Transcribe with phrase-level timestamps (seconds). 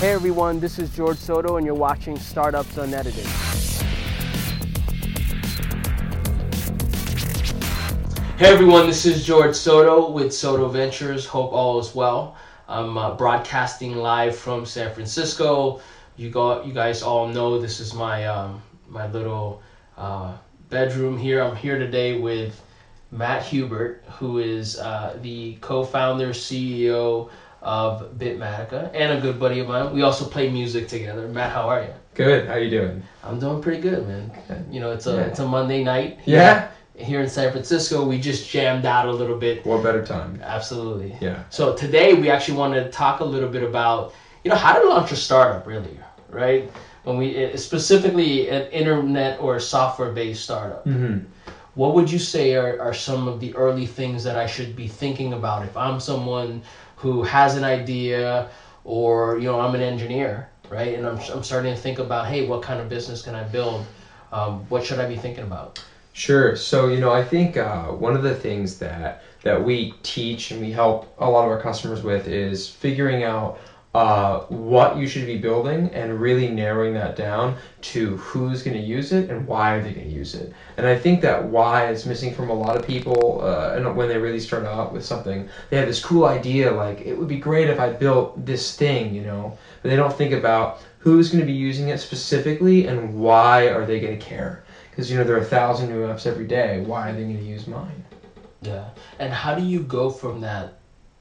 [0.00, 3.26] Hey everyone, this is George Soto, and you're watching Startups Unedited.
[8.38, 11.26] Hey everyone, this is George Soto with Soto Ventures.
[11.26, 12.34] Hope all is well.
[12.66, 15.82] I'm uh, broadcasting live from San Francisco.
[16.16, 19.60] You got, you guys all know this is my um, my little
[19.98, 20.34] uh,
[20.70, 21.42] bedroom here.
[21.42, 22.58] I'm here today with
[23.10, 27.28] Matt Hubert, who is uh, the co-founder, CEO
[27.62, 29.92] of Bitmatica, and a good buddy of mine.
[29.92, 31.28] We also play music together.
[31.28, 31.90] Matt, how are you?
[32.14, 32.46] Good.
[32.48, 33.02] How you doing?
[33.22, 34.32] I'm doing pretty good, man.
[34.70, 35.20] You know, it's a Yeah.
[35.22, 36.20] it's a Monday night.
[36.24, 36.68] Yeah.
[36.96, 39.64] Here in San Francisco, we just jammed out a little bit.
[39.64, 40.40] What better time?
[40.42, 41.16] Absolutely.
[41.20, 41.44] Yeah.
[41.48, 44.12] So today we actually wanted to talk a little bit about,
[44.44, 45.98] you know, how to launch a startup really,
[46.28, 46.70] right?
[47.04, 50.84] When we eh, specifically an internet or software based startup.
[50.86, 51.24] Mm-hmm.
[51.74, 54.88] What would you say are, are some of the early things that I should be
[54.88, 56.62] thinking about if I'm someone
[57.00, 58.50] who has an idea
[58.84, 60.94] or, you know, I'm an engineer, right?
[60.94, 63.86] And I'm, I'm starting to think about, hey, what kind of business can I build?
[64.32, 65.82] Um, what should I be thinking about?
[66.12, 66.56] Sure.
[66.56, 70.60] So you know, I think uh, one of the things that that we teach and
[70.60, 73.58] we help a lot of our customers with is figuring out
[73.92, 78.82] uh, what you should be building and really narrowing that down to who's going to
[78.82, 80.52] use it and why are they going to use it.
[80.76, 83.40] And I think that why is missing from a lot of people.
[83.42, 87.00] Uh, and when they really start out with something, they have this cool idea like
[87.00, 90.32] it would be great if I built this thing, you know, but they don't think
[90.32, 94.62] about who's going to be using it specifically and why are they going to care.
[94.90, 96.80] Because you know there are a thousand new apps every day.
[96.80, 98.04] Why are they going to use mine?
[98.62, 98.90] Yeah.
[99.18, 100.74] And how do you go from that,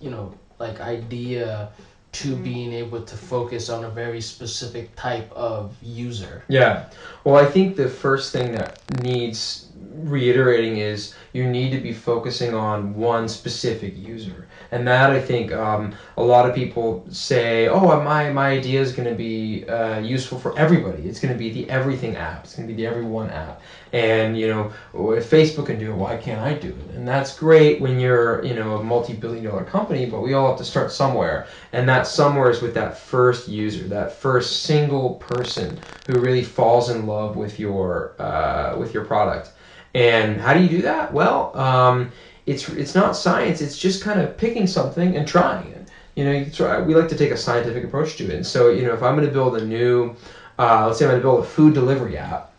[0.00, 1.70] you know, like idea
[2.16, 2.44] to mm-hmm.
[2.44, 6.42] being able to focus on a very specific type of user?
[6.48, 6.88] Yeah.
[7.24, 9.66] Well, I think the first thing that needs
[10.04, 14.46] reiterating is you need to be focusing on one specific user.
[14.72, 18.92] And that I think um, a lot of people say, oh, my, my idea is
[18.92, 21.08] going to be uh, useful for everybody.
[21.08, 22.44] It's going to be the everything app.
[22.44, 23.60] It's going to be the everyone app.
[23.92, 24.72] And, you know,
[25.14, 26.94] if Facebook can do it, why can't I do it?
[26.96, 30.58] And that's great when you're, you know, a multi-billion dollar company, but we all have
[30.58, 31.46] to start somewhere.
[31.72, 36.90] And that somewhere is with that first user, that first single person who really falls
[36.90, 39.50] in love with your, uh, with your product.
[39.96, 41.12] And how do you do that?
[41.12, 42.12] Well, um,
[42.44, 43.62] it's it's not science.
[43.62, 45.88] It's just kind of picking something and trying it.
[46.16, 46.78] You know, you try.
[46.80, 48.34] We like to take a scientific approach to it.
[48.34, 50.14] And so, you know, if I'm going to build a new,
[50.58, 52.52] uh, let's say I'm going to build a food delivery app,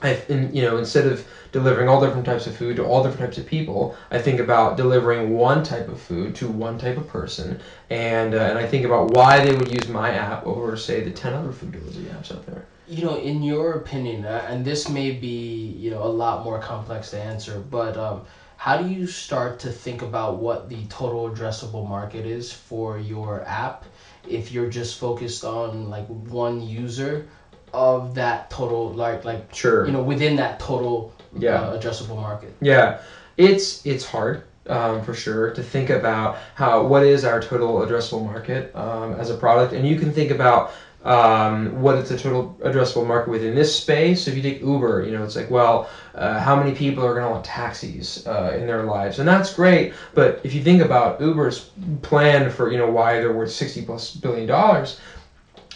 [0.00, 3.20] I, and, you know, instead of delivering all different types of food to all different
[3.20, 7.06] types of people, I think about delivering one type of food to one type of
[7.06, 7.60] person,
[7.90, 11.10] and uh, and I think about why they would use my app over, say, the
[11.10, 12.64] ten other food delivery apps out there.
[12.88, 16.58] You know, in your opinion, uh, and this may be, you know, a lot more
[16.58, 18.22] complex to answer, but um,
[18.56, 23.44] how do you start to think about what the total addressable market is for your
[23.44, 23.84] app
[24.26, 27.26] if you're just focused on like one user
[27.74, 29.84] of that total like like Sure.
[29.86, 31.60] you know within that total Yeah.
[31.60, 33.00] uh, addressable market Yeah,
[33.36, 38.24] it's it's hard um, for sure to think about how what is our total addressable
[38.24, 40.72] market um, as a product, and you can think about
[41.04, 44.26] um, what is the total addressable market within this space.
[44.26, 47.24] If you take Uber, you know, it's like, well, uh, how many people are going
[47.24, 49.94] to want taxis uh, in their lives, and that's great.
[50.14, 51.70] But if you think about Uber's
[52.02, 54.98] plan for you know why they're worth sixty plus billion dollars,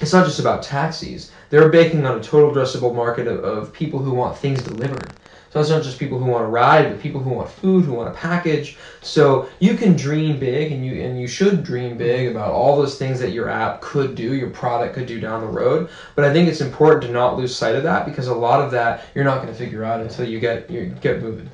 [0.00, 1.30] it's not just about taxis.
[1.50, 5.12] They're banking on a total addressable market of, of people who want things delivered.
[5.52, 7.92] So it's not just people who want to ride, but people who want food, who
[7.92, 8.78] want a package.
[9.02, 12.96] So you can dream big, and you and you should dream big about all those
[12.98, 15.90] things that your app could do, your product could do down the road.
[16.14, 18.70] But I think it's important to not lose sight of that because a lot of
[18.70, 21.50] that you're not going to figure out until you get you get moving.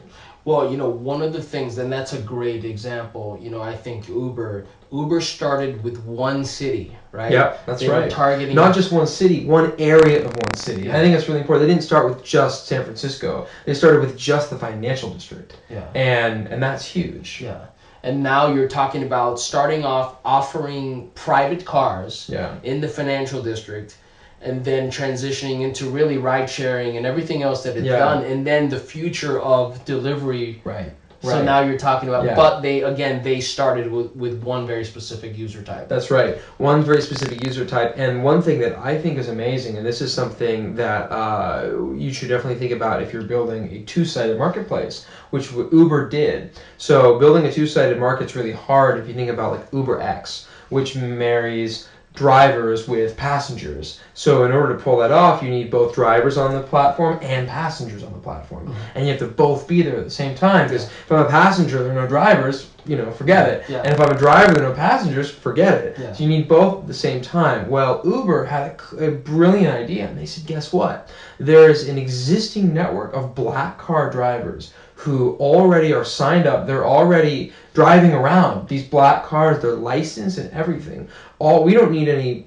[0.49, 3.39] Well, you know, one of the things, and that's a great example.
[3.39, 7.31] You know, I think Uber, Uber started with one city, right?
[7.31, 8.11] Yeah, that's they right.
[8.11, 10.91] targeting Not just one city, one area of one city.
[10.91, 11.69] I think that's really important.
[11.69, 13.47] They didn't start with just San Francisco.
[13.67, 17.43] They started with just the financial district, yeah, and and that's huge.
[17.43, 17.67] yeah.
[18.03, 22.55] And now you're talking about starting off offering private cars Yeah.
[22.63, 23.99] in the financial district,
[24.43, 27.99] and then transitioning into really ride sharing and everything else that it's Yeah.
[27.99, 30.61] done, and then the future of delivery.
[30.65, 30.93] Right.
[31.21, 31.45] So Right.
[31.45, 32.37] now you're talking about, Yeah.
[32.37, 35.89] but they again they started with with one very specific user type.
[35.89, 36.39] That's right.
[36.59, 40.01] One very specific user type, and one thing that I think is amazing, and this
[40.01, 45.07] is something that uh, you should definitely think about if you're building a two-sided marketplace,
[45.31, 46.51] which Uber did.
[46.77, 50.95] So building a two-sided market's really hard if you think about like Uber X, which
[50.95, 51.89] marries
[52.19, 54.01] drivers with passengers.
[54.15, 57.49] So in order to pull that off, you need both drivers on the platform and
[57.49, 58.75] passengers on the platform, Mm-hmm.
[58.97, 60.67] and you have to both be there at the same time.
[60.67, 62.69] Because if I'm a passenger, there are no drivers.
[62.87, 63.69] You know, forget it.
[63.69, 63.83] Yeah.
[63.83, 65.31] And if I'm a driver, there are no passengers.
[65.31, 65.99] Forget it.
[65.99, 66.13] Yeah.
[66.13, 67.69] So you need both at the same time.
[67.69, 71.11] Well, Uber had a brilliant idea, and they said, guess what?
[71.39, 76.67] There's an existing network of black car drivers who already are signed up.
[76.67, 79.63] They're already driving around these black cars.
[79.63, 81.09] They're licensed and everything.
[81.39, 82.47] All we don't need any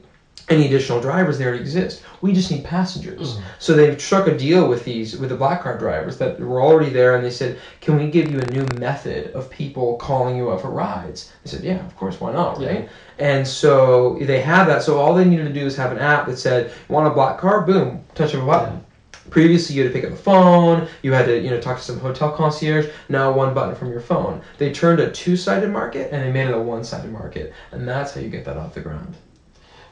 [0.49, 1.37] any additional drivers.
[1.37, 2.03] They already exist.
[2.19, 3.35] We just need passengers.
[3.35, 3.43] Mm-hmm.
[3.59, 6.89] So they struck a deal with these with the black car drivers that were already
[6.89, 10.49] there, and they said, "Can we give you a new method of people calling you
[10.49, 12.19] up for rides?" I said, "Yeah, of course.
[12.19, 12.59] Why not?
[12.59, 12.67] Yeah.
[12.67, 14.83] Right?" And so they had that.
[14.83, 17.37] So all they needed to do is have an app that said, want a black
[17.37, 17.61] car?
[17.61, 18.83] Boom, touch of a button."
[19.29, 20.87] Previously, you had to pick up the phone.
[21.03, 22.87] You had to, you know, talk to some hotel concierge.
[23.07, 24.41] Now, one button from your phone.
[24.57, 28.21] They turned a two-sided market and they made it a one-sided market, and that's how
[28.21, 29.15] you get that off the ground.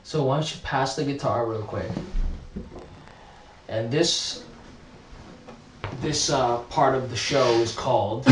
[0.03, 1.89] So why don't you pass the guitar real quick?
[3.67, 4.43] And this
[6.01, 8.25] this uh, part of the show is called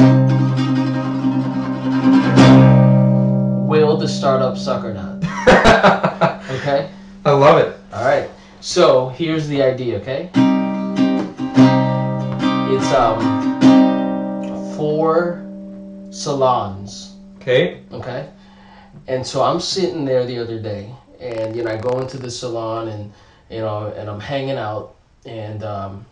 [3.68, 5.24] Will the Startup Suck or Not?
[6.50, 6.90] Okay?
[7.24, 7.78] I love it.
[7.94, 8.30] Alright.
[8.62, 10.30] So here's the idea, okay?
[12.70, 13.20] It's um
[14.76, 15.42] for
[16.12, 17.82] salons Okay.
[17.92, 18.30] Okay.
[19.08, 22.30] And so I'm sitting there the other day, and you know I go into the
[22.30, 23.14] salon, and
[23.50, 26.06] you know, and I'm hanging out, and um,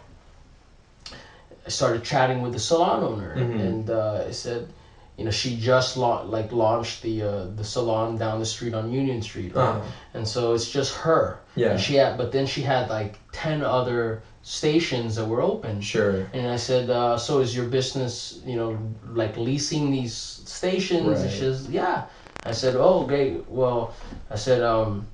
[1.65, 3.59] I started chatting with the salon owner, Mhm.
[3.59, 4.69] and uh, I said,
[5.17, 8.91] you know, she just la- like launched the uh, the salon down the street on
[8.93, 9.75] Union Street, right?
[9.75, 9.81] Uh,
[10.13, 11.39] and so it's just her.
[11.55, 11.71] yeah.
[11.71, 15.81] And she had, but then she had like ten other stations that were open.
[15.81, 16.27] Sure.
[16.31, 18.77] And I said, uh, so is your business, you know,
[19.11, 21.01] like leasing these stations?
[21.07, 21.31] And Right.
[21.31, 22.03] she says, yeah.
[22.45, 23.37] I said, oh, okay.
[23.49, 23.95] Well,
[24.29, 25.07] I said, um,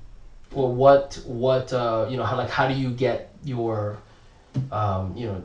[0.52, 3.96] well, what, what, uh, you know, how, like, how do you get your,
[4.70, 5.42] um, you know,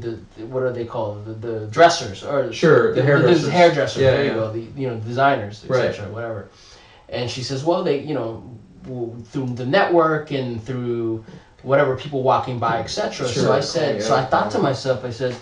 [0.00, 1.24] the, the what are they called?
[1.24, 2.92] The, the dressers or Sure.
[2.94, 3.48] The hairdressers.
[3.48, 4.02] hairdressers.
[4.02, 4.30] Yeah, there yeah.
[4.32, 4.52] you go.
[4.52, 5.86] The you know designers, Right.
[5.86, 6.12] etc.
[6.12, 6.50] Whatever.
[7.08, 8.44] And she says, well, they, you know,
[9.30, 11.24] through the network and through
[11.62, 13.12] whatever people walking by, etc.
[13.12, 14.06] Sure, So I said, yeah.
[14.06, 15.36] so I thought to myself, I said,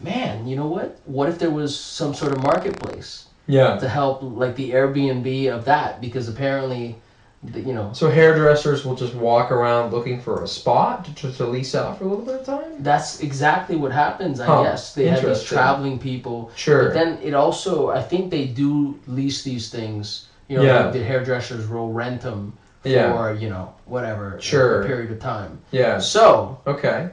[0.00, 0.98] man, you know what?
[1.04, 3.78] What if there was some sort of marketplace Yeah.
[3.78, 6.00] to help, like the Airbnb of that?
[6.00, 6.96] Because apparently,
[7.42, 11.32] the, you know, So hairdressers will just walk around looking for a spot to, to,
[11.32, 12.82] to lease out for a little bit of time.
[12.82, 14.40] that's exactly what happens.
[14.40, 16.50] I Huh, guess they have these traveling people.
[16.56, 16.84] Sure.
[16.84, 20.26] But then it also, I think they do lease these things.
[20.48, 20.84] You know, Yeah.
[20.84, 22.52] like the hairdressers will rent them
[22.82, 23.32] for Yeah.
[23.32, 24.84] you know whatever Sure.
[24.84, 25.58] period of time.
[25.70, 25.98] yeah.
[25.98, 27.10] So, Okay.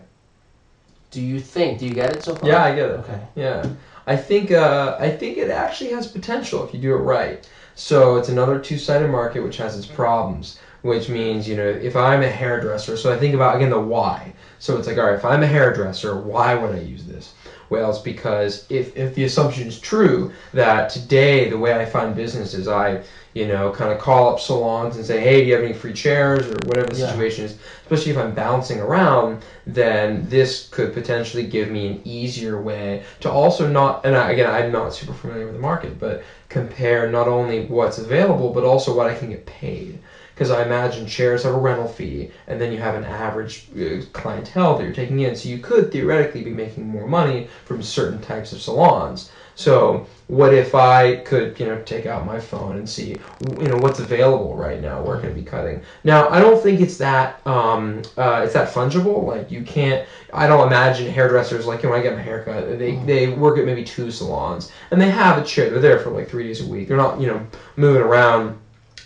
[1.12, 1.80] do you think?
[1.80, 2.50] Do you get it so far?
[2.50, 3.00] Yeah, I get it.
[3.00, 3.20] Okay.
[3.36, 3.66] Yeah,
[4.06, 7.48] I think uh, I think it actually has potential if you do it right.
[7.76, 12.22] So it's another two-sided market which has its problems, which means you know if I'm
[12.24, 14.34] a hairdresser, so I think about again the why.
[14.60, 17.34] So it's like all right, if I'm a hairdresser, why would I use this?
[17.70, 22.16] Well, it's because if, if the assumption is true that today the way I find
[22.16, 25.54] business is I, you know, kind of call up salons and say, hey, do you
[25.54, 27.10] have any free chairs or whatever the Yeah.
[27.10, 32.60] situation is, especially if I'm bouncing around, then this could potentially give me an easier
[32.60, 36.24] way to also not, and I, again, I'm not super familiar with the market, but
[36.48, 40.00] compare not only what's available, but also what I can get paid.
[40.38, 44.06] Because I imagine chairs have a rental fee, and then you have an average uh,
[44.14, 45.36] clientele that you're taking in.
[45.36, 49.32] So you could theoretically be making more money from certain types of salons.
[49.56, 53.18] So what if I could, you know, take out my phone and see,
[53.60, 55.02] you know, what's available right now?
[55.02, 55.82] Where can I be cutting?
[56.04, 59.26] Now, I don't think it's that, um, uh, it's that fungible.
[59.26, 60.08] Like you can't.
[60.32, 63.58] I don't imagine hairdressers like you know, when I get my haircut, they they work
[63.58, 65.72] at maybe two salons, and they have a chair.
[65.72, 66.88] They're there for like three days a week.
[66.88, 68.60] They're not, you know, moving around.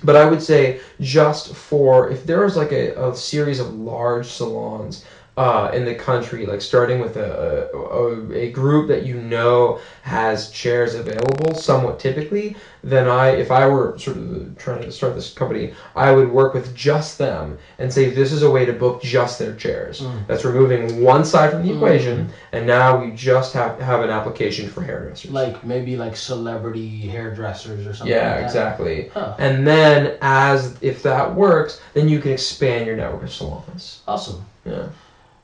[0.03, 4.27] But I would say just for if there was like a, a series of large
[4.27, 5.05] salons
[5.37, 10.49] uh, in the country, like starting with a, a, a group that you know has
[10.51, 15.33] chairs available somewhat typically, then I, if I were sort of trying to start this
[15.33, 19.01] company, I would work with just them and say this is a way to book
[19.01, 20.01] just their chairs.
[20.01, 20.27] Mm.
[20.27, 21.75] That's removing one side from the Mm.
[21.77, 25.31] equation, and now we just have have an application for hairdressers.
[25.31, 28.13] Like maybe like celebrity hairdressers or something.
[28.13, 28.45] yeah, like that.
[28.45, 29.09] exactly.
[29.13, 29.35] Huh.
[29.39, 34.01] And then, as if that works, then you can expand your network of salons.
[34.07, 34.43] Awesome.
[34.65, 34.87] Yeah.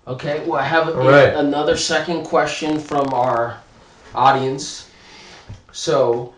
[0.07, 0.43] Okay.
[0.45, 1.33] Well, I have right.
[1.33, 3.57] another second question from our
[4.15, 4.89] audience.
[5.71, 6.33] So,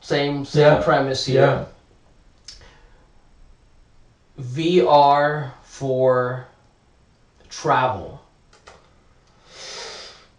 [0.00, 0.82] same same Yeah.
[0.82, 1.40] premise here.
[1.40, 1.64] Yeah.
[4.40, 6.46] VR for
[7.48, 8.20] travel.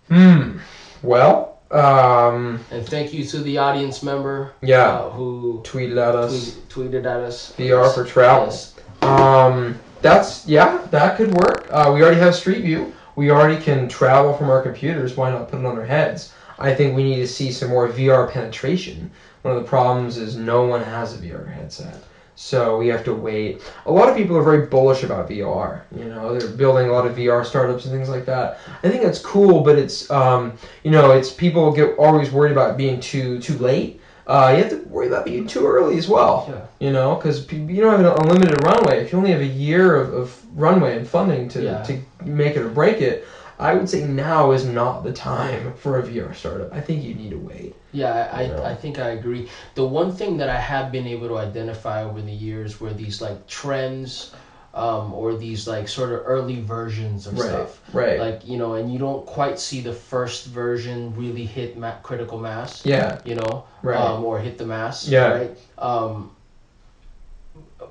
[0.10, 0.60] Hmm.
[1.02, 6.54] Well, Um, And thank you to the audience member yeah, uh, who tweeted at us.
[6.70, 7.54] tweet, tweeted at us.
[7.58, 8.54] VR for travel.
[9.02, 11.68] Um, that's yeah, that could work.
[11.72, 12.94] Uh, we already have Street View.
[13.16, 15.18] We already can travel from our computers.
[15.18, 16.32] Why not put it on our heads?
[16.60, 19.10] I think we need to see some more VR penetration.
[19.42, 22.04] One of the problems is no one has a VR headset.
[22.36, 23.62] So we have to wait.
[23.86, 25.82] A lot of people are very bullish about VR.
[25.96, 28.60] You know, they're building a lot of VR startups and things like that.
[28.84, 32.78] I think that's cool, but it's um, you know, it's people get always worried about
[32.78, 34.02] being too too late.
[34.28, 36.48] Uh, you have to worry about being too early as well.
[36.50, 36.88] Yeah.
[36.88, 39.04] You know, because you don't have an unlimited runway.
[39.04, 41.84] If you only have a year of, of runway and funding to, Yeah.
[41.84, 43.28] to make it or break it,
[43.58, 46.74] I would say now is not the time for a VR startup.
[46.74, 47.74] I think you need to wait.
[47.94, 48.64] Yeah, I, You know?
[48.64, 49.48] I, I think I agree.
[49.76, 53.22] The one thing that I have been able to identify over the years were these
[53.22, 54.34] like trends
[54.76, 57.48] um, or these like sort of early versions of Right.
[57.48, 57.80] stuff.
[57.94, 58.20] Right.
[58.20, 62.38] Like, you know, and you don't quite see the first version really hit ma- critical
[62.38, 63.20] mass, yeah.
[63.24, 63.98] you know, Right.
[63.98, 65.28] um, or hit the mass, Yeah.
[65.32, 65.58] right?
[65.78, 66.32] Um,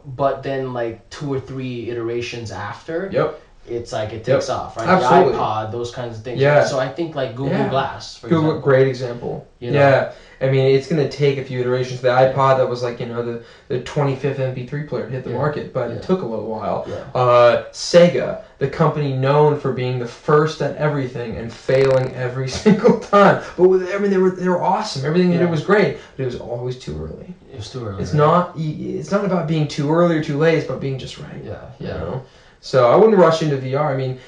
[0.05, 3.41] but then like two or three iterations after, Yep.
[3.67, 4.89] It's like it takes off, right?
[4.89, 5.33] Absolutely.
[5.33, 6.41] The iPod, those kinds of things.
[6.41, 6.65] Yeah.
[6.65, 7.69] So I think like Google Yeah.
[7.71, 8.61] Glass, for Google, example.
[8.63, 9.49] great example.
[9.61, 9.79] You know?
[9.79, 10.13] Yeah.
[10.41, 12.01] I mean, it's going to take a few iterations.
[12.03, 15.37] The iPod that was like, you know, the, the 25th MP3 player hit the Yeah.
[15.39, 15.97] market, but Yeah.
[15.97, 16.85] it took a little while.
[16.87, 16.97] Yeah.
[17.19, 22.99] Uh, Sega, the company known for being the first at everything and failing every single
[23.01, 23.43] time.
[23.57, 25.07] But with, I mean, they were they were awesome.
[25.07, 27.33] Everything they did was great, but it was always too early.
[27.51, 28.03] It was too early.
[28.03, 28.19] It's right?
[28.19, 30.59] not it's not about being too early or too late.
[30.59, 31.43] It's about being just right.
[31.43, 31.95] Yeah, You yeah.
[31.99, 32.23] know?
[32.65, 33.93] So I wouldn't rush into VR.
[33.93, 34.19] I mean,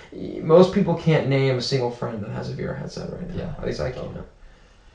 [0.47, 3.35] most people can't name a single friend that has a VR headset right now.
[3.35, 3.55] Yeah.
[3.59, 4.14] At least I can't.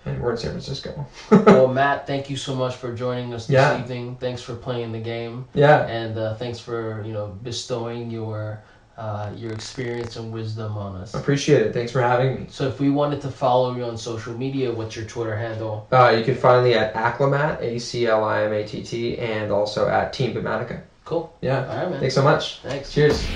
[0.05, 1.07] And we're in San Francisco.
[1.31, 3.81] well, Matt, thank you so much for joining us this Yeah.
[3.81, 4.15] evening.
[4.19, 5.88] Thanks for playing the game, yeah.
[5.88, 8.62] and uh, thanks for you know bestowing your
[8.95, 11.15] uh, your experience and wisdom on us.
[11.15, 11.74] Appreciate it.
[11.74, 12.45] Thanks for having me.
[12.50, 15.88] So, if we wanted to follow you on social media, what's your Twitter handle?
[15.91, 19.17] Uh, you can find me at Aclimatt, A C L I M A T T,
[19.17, 20.81] and also at Team Bitmatica.
[21.11, 21.29] Cool.
[21.41, 21.67] Yeah.
[21.67, 21.99] All right, man.
[21.99, 22.59] Thanks so much.
[22.59, 22.93] Thanks.
[22.93, 23.27] Cheers.